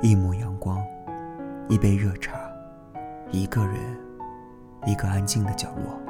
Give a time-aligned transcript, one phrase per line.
[0.00, 0.80] 一抹阳光，
[1.68, 2.38] 一杯热茶，
[3.32, 3.74] 一个人，
[4.86, 6.00] 一个安静的角落，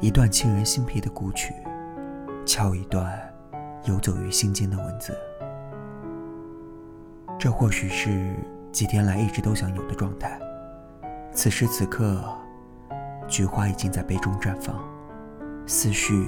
[0.00, 1.54] 一段沁人心脾的古曲，
[2.44, 3.16] 敲一段
[3.84, 5.16] 游走于心间的文字。
[7.38, 8.34] 这或许是
[8.72, 10.36] 几天来一直都想有的状态。
[11.30, 12.20] 此时此刻，
[13.28, 14.74] 菊花已经在杯中绽放，
[15.64, 16.26] 思绪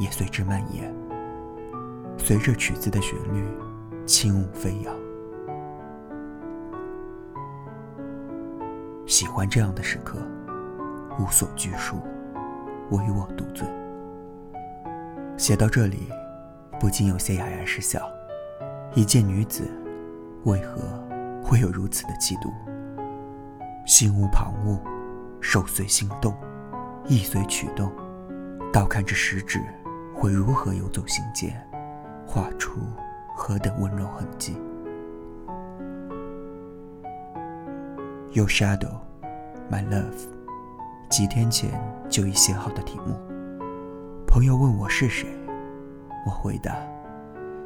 [0.00, 0.92] 也随之蔓延，
[2.18, 3.46] 随着曲子的旋律，
[4.06, 5.05] 轻舞飞扬。
[9.06, 10.18] 喜欢这样的时刻，
[11.20, 12.02] 无所拘束，
[12.90, 13.64] 唯我独尊。
[15.36, 16.08] 写到这里，
[16.80, 18.00] 不禁有些哑然失笑。
[18.94, 19.62] 一介女子，
[20.44, 20.82] 为何
[21.40, 22.52] 会有如此的气度？
[23.86, 24.80] 心无旁骛，
[25.40, 26.34] 手随心动，
[27.06, 27.92] 意随曲动，
[28.72, 29.62] 倒看这食指
[30.16, 31.64] 会如何游走心间，
[32.26, 32.80] 画出
[33.36, 34.56] 何等温柔痕迹。
[38.36, 39.00] Your shadow,
[39.70, 40.28] my love。
[41.08, 41.70] 几天前
[42.10, 43.18] 就已写好的题目。
[44.26, 45.26] 朋友问我是谁，
[46.26, 46.76] 我回答：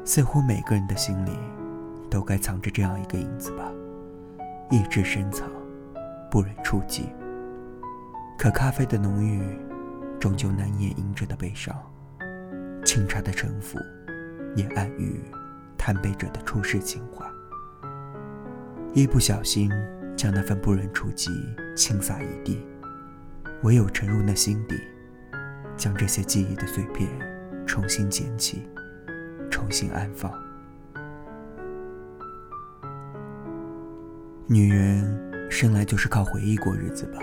[0.05, 1.31] 似乎每个人的心里，
[2.09, 3.69] 都该藏着这样一个影子吧，
[4.69, 5.45] 意志深藏。
[6.31, 7.09] 不忍触及，
[8.37, 9.43] 可咖啡的浓郁，
[10.21, 11.75] 终究难掩饮者的悲伤；
[12.85, 13.77] 清茶的沉浮，
[14.55, 15.21] 也暗喻
[15.77, 17.25] 贪杯者的出世情怀。
[18.93, 19.69] 一不小心
[20.15, 21.31] 将那份不忍触及
[21.75, 22.65] 倾洒一地，
[23.63, 24.75] 唯有沉入那心底，
[25.75, 27.09] 将这些记忆的碎片
[27.65, 28.67] 重新捡起，
[29.49, 30.31] 重新安放。
[34.47, 35.31] 女人。
[35.51, 37.19] 生来就是靠回忆过日子吧。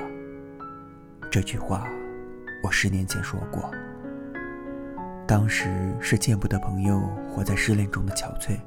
[1.31, 1.89] 这句话，
[2.63, 3.71] 我十年前说过。
[5.27, 5.67] 当时
[5.99, 8.61] 是见不得朋友活在失恋中的憔悴。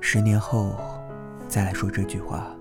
[0.00, 0.78] 十年后，
[1.48, 2.55] 再来说这句话，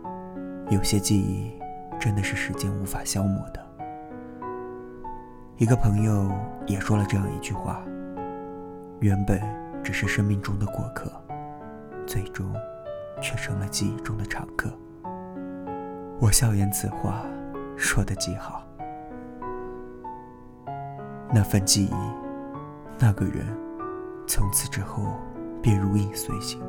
[0.69, 1.51] 有些记忆
[1.99, 3.63] 真的是时间无法消磨的。
[5.57, 6.31] 一个朋友
[6.65, 7.81] 也说了这样一句话：
[8.99, 9.39] 原本
[9.83, 11.11] 只是生命中的过客，
[12.07, 12.51] 最终
[13.21, 14.69] 却成了记忆中的常客。
[16.19, 17.25] 我笑言此话
[17.77, 18.65] 说得极好。
[21.31, 21.93] 那份记忆，
[22.97, 23.45] 那个人，
[24.25, 25.13] 从此之后
[25.61, 26.59] 便如影随形。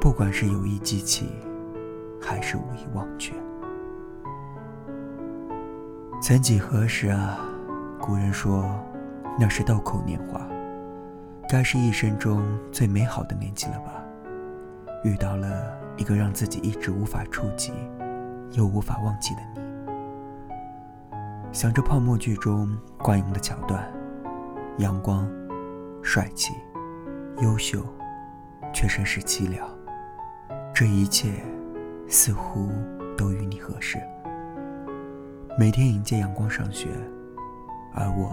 [0.00, 1.30] 不管是有意记起，
[2.20, 3.34] 还是无意忘却。
[6.20, 7.38] 曾几何时啊，
[8.00, 8.64] 古人说，
[9.38, 10.46] 那是豆蔻年华，
[11.48, 12.42] 该是一生中
[12.72, 14.02] 最美好的年纪了吧？
[15.04, 17.72] 遇到了一个让自己一直无法触及。
[18.52, 19.60] 又无法忘记的你，
[21.52, 23.86] 想着泡沫剧中惯用的桥段，
[24.78, 25.30] 阳光、
[26.02, 26.54] 帅气、
[27.42, 27.84] 优秀，
[28.72, 29.68] 却甚是凄凉。
[30.74, 31.44] 这一切
[32.08, 32.70] 似乎
[33.16, 33.98] 都与你合适。
[35.58, 36.88] 每天迎接阳光上学，
[37.92, 38.32] 而我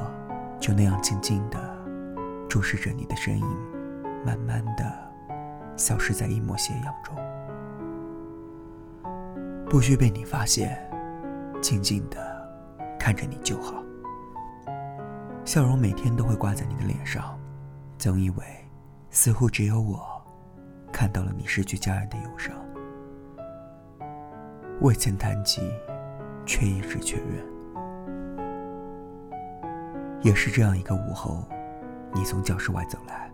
[0.60, 1.60] 就那样静静的
[2.48, 3.46] 注视着你的身影，
[4.26, 4.86] 慢慢的
[5.76, 7.14] 消失在一抹斜阳中。
[9.70, 10.90] 不需被你发现，
[11.62, 12.18] 静静的
[12.98, 13.84] 看着你就好。
[15.44, 17.38] 笑容每天都会挂在你的脸上，
[17.98, 18.44] 总以为
[19.10, 20.00] 似乎只有我
[20.94, 22.56] 看到了你失去家人的忧伤。
[24.82, 25.62] 未曾谈及，
[26.46, 27.44] 却一直确认。
[30.22, 31.44] 也是这样一个午后，
[32.14, 33.32] 你从教室外走来，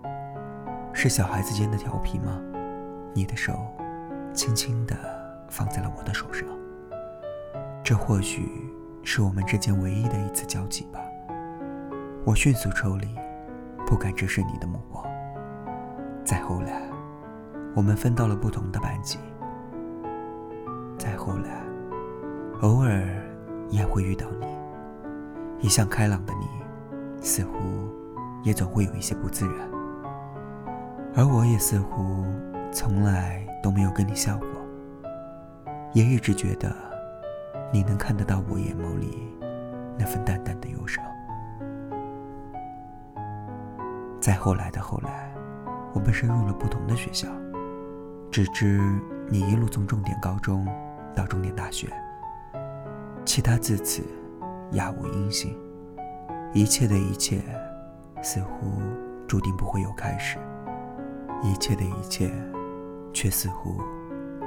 [0.93, 2.41] 是小孩子间的调皮吗？
[3.13, 3.53] 你的手，
[4.33, 4.95] 轻轻的。
[5.49, 6.47] 放在了我的手上，
[7.83, 8.49] 这或许
[9.03, 11.01] 是我们之间唯一的一次交集吧。
[12.23, 13.13] 我迅速抽离，
[13.85, 15.05] 不敢直视你的目光。
[16.23, 16.83] 再后来，
[17.75, 19.19] 我们分到了不同的班级。
[21.23, 21.61] 后来，
[22.61, 23.03] 偶尔
[23.69, 24.47] 也会遇到你。
[25.59, 26.47] 一向开朗的你，
[27.23, 27.59] 似乎
[28.41, 29.69] 也总会有一些不自然，
[31.15, 32.25] 而我也似乎
[32.71, 34.47] 从来都没有跟你笑过。
[35.93, 36.75] 也一直觉得，
[37.71, 39.31] 你能看得到我眼眸里
[39.99, 41.05] 那份淡淡的忧伤。
[44.19, 45.31] 再后来的后来，
[45.93, 47.27] 我们升入了不同的学校，
[48.31, 48.81] 只知
[49.29, 50.65] 你一路从重点高中
[51.15, 51.87] 到重点大学，
[53.25, 54.03] 其他自此
[54.71, 55.55] 杳无音信。
[56.53, 57.41] 一切的一切，
[58.21, 58.81] 似乎
[59.27, 60.37] 注定不会有开始；
[61.41, 62.29] 一切的一切，
[63.13, 63.81] 却似乎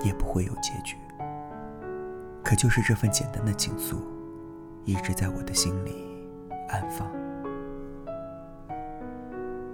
[0.02, 0.96] 也不会有结局。
[2.42, 3.96] 可就是这份简单的情愫，
[4.84, 6.28] 一直在我的心里
[6.68, 7.10] 安放。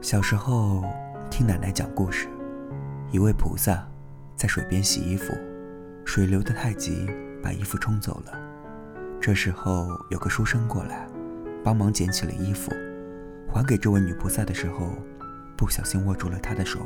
[0.01, 0.85] 小时候
[1.29, 2.29] 听奶奶讲故事，
[3.11, 3.85] 一位菩萨
[4.37, 5.35] 在水边洗衣服，
[6.13, 7.09] 水流得太急，
[7.41, 8.33] 把衣服冲走了。
[9.21, 11.09] 这时候有个书生过来，
[11.63, 12.73] 帮忙捡起了衣服，
[13.49, 14.93] 还给这位女菩萨的时候，
[15.57, 16.81] 不小心握住了她的手。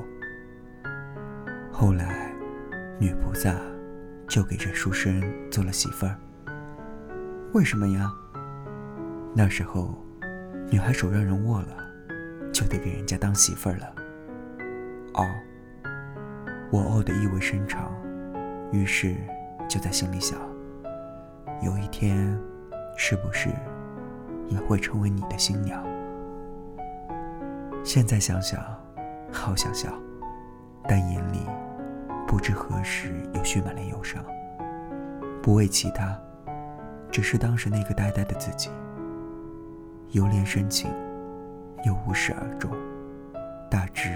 [1.72, 2.30] 后来，
[3.00, 3.56] 女菩萨
[4.28, 6.14] 就给这书生做了媳妇儿。
[7.54, 8.12] 为什么呀？
[9.34, 10.04] 那时候，
[10.70, 11.68] 女孩手让人握了，
[12.52, 13.94] 就得给人家当媳妇儿了。
[15.14, 15.24] 哦，
[16.70, 17.90] 我哦的意味深长，
[18.74, 19.14] 于是
[19.68, 20.36] 就在心里想：
[21.62, 22.36] 有一天，
[22.96, 23.48] 是不是
[24.48, 25.80] 也会成为你的新娘？
[27.84, 28.60] 现在想想，
[29.30, 29.88] 好想笑，
[30.88, 31.38] 但眼里
[32.26, 34.24] 不知何时又蓄满了忧伤。
[35.40, 36.18] 不为其他。
[37.12, 38.68] 只是当时那个呆呆的自己，
[40.10, 40.90] 由恋深情，
[41.84, 42.68] 又无始而终，
[43.70, 44.10] 大致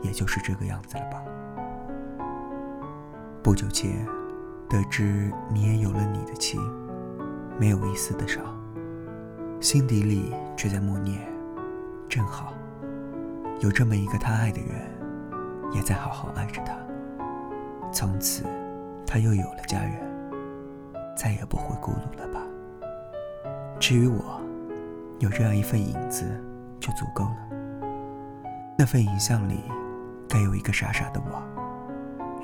[0.00, 1.22] 也就是这个样子了吧。
[3.44, 3.92] 不久前，
[4.70, 6.58] 得知你也有了你的妻，
[7.60, 8.42] 没有一丝的伤，
[9.60, 11.20] 心底里却在默念：
[12.08, 12.54] 真好，
[13.60, 14.90] 有这么一个他爱的人，
[15.74, 16.74] 也在好好爱着他。
[17.92, 18.44] 从此，
[19.06, 19.92] 他又有了家人。
[21.14, 22.40] 再也不会孤独了吧？
[23.78, 24.40] 至于我，
[25.18, 26.24] 有这样一份影子
[26.80, 27.36] 就足够了。
[28.78, 29.60] 那份影像里，
[30.26, 31.42] 该有一个傻傻的我，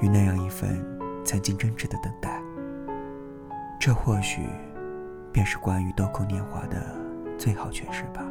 [0.00, 0.85] 与那样一份
[1.25, 2.41] 曾经真挚的等待。
[3.79, 4.43] 这或许，
[5.32, 6.76] 便是关于豆蔻年华的
[7.38, 8.25] 最好诠释吧。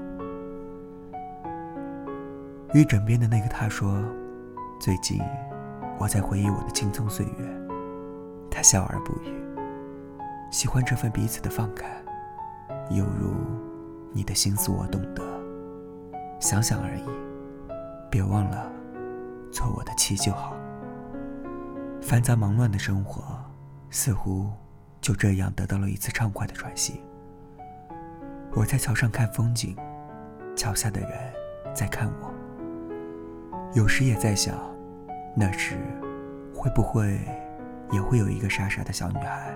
[2.73, 3.99] 与枕边的那个他说
[4.79, 5.19] ：“最近，
[5.97, 7.31] 我在回忆我的青葱岁月。”
[8.51, 9.33] 他笑而不语。
[10.51, 11.87] 喜欢这份彼此的放开，
[12.91, 13.33] 犹如
[14.11, 15.23] 你的心思我懂得，
[16.39, 17.03] 想想而已，
[18.11, 18.71] 别忘了
[19.51, 20.58] 做我的妻就好。
[22.01, 23.23] 繁杂忙乱的生活，
[23.89, 24.49] 似乎
[24.99, 27.01] 就这样得到了一次畅快的喘息。
[28.53, 29.75] 我在桥上看风景，
[30.55, 31.09] 桥下的人
[31.73, 32.33] 在看我。
[33.73, 34.55] 有时也在想，
[35.35, 35.77] 那时
[36.55, 37.19] 会不会
[37.91, 39.53] 也会有一个傻傻的小女孩。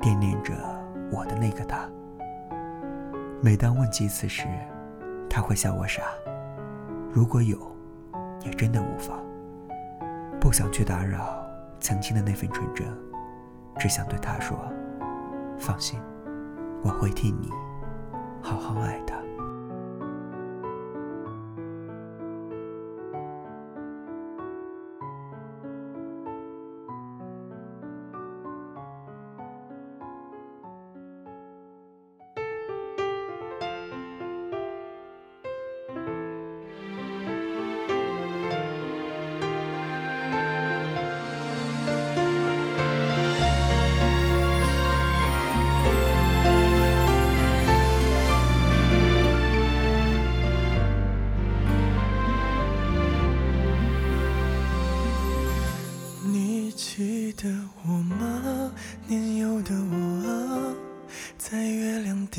[0.00, 0.54] 惦念着
[1.12, 1.88] 我的那个他。
[3.42, 4.48] 每当问及此时，
[5.28, 6.02] 他会笑我傻。
[7.12, 7.58] 如果有，
[8.44, 9.20] 也真的无妨。
[10.40, 11.39] 不想去打扰
[11.80, 12.86] 曾经的那份纯真，
[13.78, 14.56] 只想对他说：
[15.58, 15.98] 放心，
[16.82, 17.50] 我会替你
[18.42, 19.19] 好好爱他。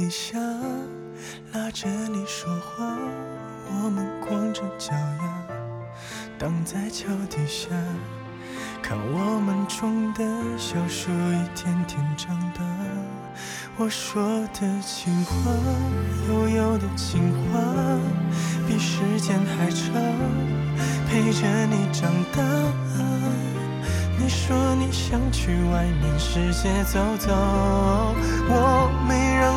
[0.01, 0.35] 底下
[1.53, 2.97] 拉着你说话，
[3.67, 5.43] 我们光着脚丫
[6.39, 7.69] 挡在桥底下，
[8.81, 10.23] 看我们种的
[10.57, 12.63] 小树一天天长大。
[13.77, 14.23] 我说
[14.59, 15.51] 的情话，
[16.29, 17.61] 悠悠的情话，
[18.67, 19.93] 比时间还长，
[21.07, 22.41] 陪着你长大。
[24.17, 27.31] 你说你想去外面世界走走，
[28.47, 29.51] 我没让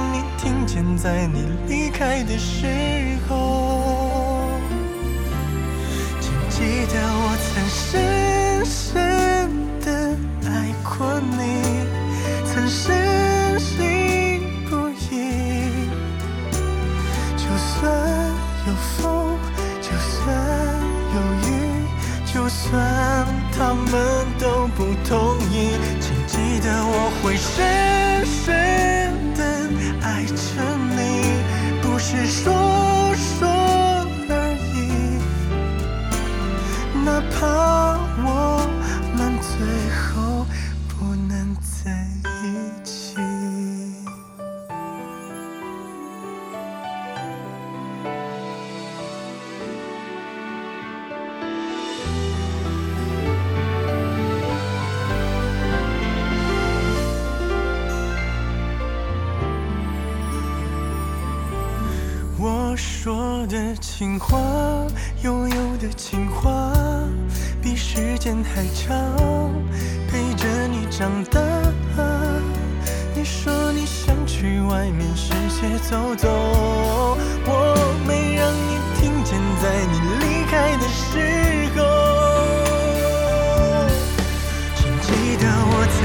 [0.45, 2.67] 听见，在你离开的时
[3.27, 4.47] 候，
[6.21, 9.49] 请记得我曾深深
[9.81, 10.15] 的
[10.47, 11.65] 爱过你，
[12.45, 15.81] 曾深信不疑，
[17.39, 17.81] 就算
[18.67, 19.39] 有风，
[19.81, 20.23] 就算
[21.15, 21.17] 有
[21.49, 21.51] 雨，
[22.27, 22.71] 就算
[23.51, 23.95] 他们。
[24.37, 25.55] 都不同意，
[26.01, 28.45] 请记得我会深深
[32.17, 32.53] 是说
[33.17, 33.49] 说
[34.29, 34.33] 而
[34.73, 35.19] 已，
[37.05, 37.74] 哪怕
[62.75, 64.37] 我说的情话，
[65.23, 66.73] 悠悠的情话，
[67.63, 68.99] 比时间还长，
[70.11, 71.41] 陪着你长大。
[73.15, 76.29] 你说你想去外面世界走走，
[77.47, 81.79] 我没让你听见，在你离开的时候。
[84.75, 85.97] 请记得我曾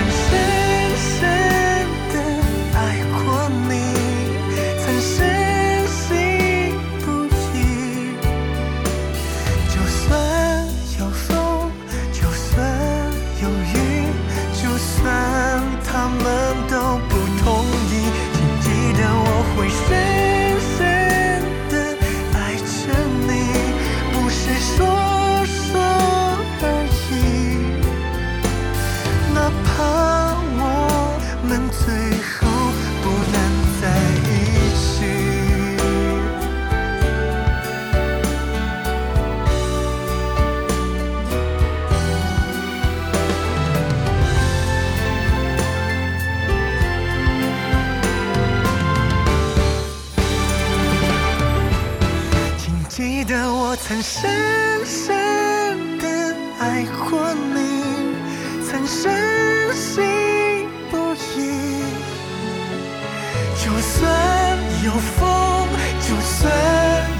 [64.89, 65.67] 有风
[66.01, 66.51] 就算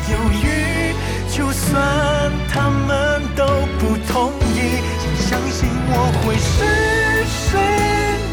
[0.10, 0.96] 有雨
[1.30, 3.46] 就算他们都
[3.78, 6.58] 不同意请相信我会深
[7.28, 7.48] 深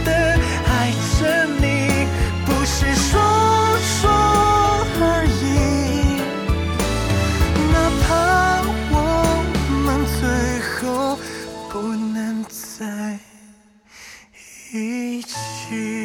[0.06, 0.08] 的
[0.66, 0.72] 爱
[1.20, 1.20] 着
[1.60, 1.66] 你
[2.46, 3.20] 不是说
[4.00, 4.08] 说
[5.02, 5.04] 而
[5.42, 5.44] 已
[7.72, 8.08] 哪怕
[8.90, 8.96] 我
[9.84, 9.86] 们
[10.18, 10.18] 最
[10.80, 11.18] 后
[11.68, 13.18] 不能在
[14.72, 15.95] 一起